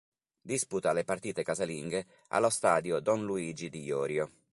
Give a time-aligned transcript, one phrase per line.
[0.51, 4.31] Disputa le partite casalinghe allo stadio Don Luigi di Iorio.